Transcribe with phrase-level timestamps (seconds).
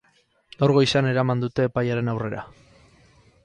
[0.61, 2.43] Gaur goizean eraman dute epailearen aurrera.